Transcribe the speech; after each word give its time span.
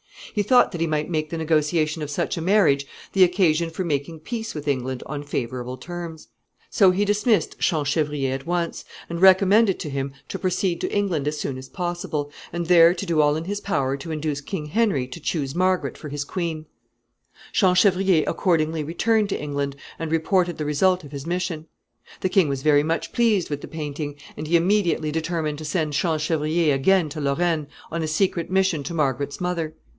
He 0.33 0.41
thought 0.43 0.71
that 0.71 0.79
he 0.81 0.87
might 0.87 1.09
make 1.11 1.29
the 1.29 1.37
negotiation 1.37 2.01
of 2.01 2.09
such 2.09 2.37
a 2.37 2.41
marriage 2.41 2.87
the 3.13 3.23
occasion 3.23 3.69
for 3.69 3.83
making 3.83 4.21
peace 4.21 4.55
with 4.55 4.67
England 4.67 5.03
on 5.05 5.23
favorable 5.23 5.77
terms. 5.77 6.29
So 6.71 6.89
he 6.91 7.03
dismissed 7.05 7.59
Champchevrier 7.61 8.33
at 8.33 8.47
once, 8.47 8.85
and 9.09 9.21
recommended 9.21 9.77
to 9.81 9.89
him 9.89 10.13
to 10.29 10.39
proceed 10.39 10.79
to 10.81 10.91
England 10.91 11.27
as 11.27 11.37
soon 11.37 11.57
as 11.57 11.67
possible, 11.69 12.31
and 12.53 12.65
there 12.65 12.93
to 12.95 13.05
do 13.05 13.19
all 13.21 13.35
in 13.35 13.43
his 13.43 13.59
power 13.59 13.97
to 13.97 14.09
induce 14.11 14.39
King 14.41 14.67
Henry 14.67 15.05
to 15.05 15.19
choose 15.19 15.53
Margaret 15.53 15.97
for 15.97 16.07
his 16.09 16.23
queen. 16.23 16.65
[Sidenote: 17.51 17.77
Trouble 17.77 17.97
in 17.99 18.05
court.] 18.07 18.07
Champchevrier 18.07 18.23
accordingly 18.25 18.83
returned 18.85 19.29
to 19.29 19.39
England 19.39 19.75
and 19.99 20.09
reported 20.11 20.57
the 20.57 20.65
result 20.65 21.03
of 21.03 21.11
his 21.11 21.27
mission. 21.27 21.67
The 22.21 22.29
king 22.29 22.47
was 22.47 22.63
very 22.63 22.83
much 22.83 23.11
pleased 23.11 23.49
with 23.49 23.59
the 23.61 23.67
painting, 23.67 24.15
and 24.37 24.47
he 24.47 24.55
immediately 24.55 25.11
determined 25.11 25.57
to 25.59 25.65
send 25.65 25.93
Champchevrier 25.93 26.73
again 26.73 27.09
to 27.09 27.19
Lorraine 27.21 27.67
on 27.91 28.01
a 28.01 28.07
secret 28.07 28.49
mission 28.49 28.81
to 28.85 28.93
Margaret's 28.93 29.41
mother. 29.41 29.75